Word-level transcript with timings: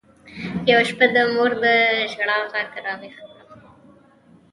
يوه 0.69 0.83
شپه 0.89 1.05
د 1.13 1.15
مور 1.33 1.51
د 1.63 1.65
ژړا 2.11 2.37
ږغ 2.49 2.75
راويښ 2.85 3.15
کړم. 3.49 3.61